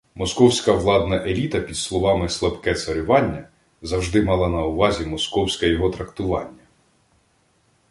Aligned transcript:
Московська 0.15 0.71
владна 0.73 1.15
еліта 1.17 1.59
під 1.61 1.77
словами 1.77 2.29
«слабке 2.29 2.73
царювання» 2.75 3.47
завжди 3.81 4.23
мала 4.23 4.49
на 4.49 4.65
увазі 4.65 5.05
московське 5.05 5.67
його 5.69 5.89
трактування 5.89 6.63